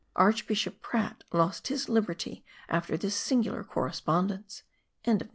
Archbishop 0.15 0.81
Prat 0.81 1.23
lost 1.31 1.67
his 1.67 1.87
liberty 1.87 2.43
after 2.67 2.97
this 2.97 3.13
singular 3.15 3.63
correspondence.) 3.63 4.63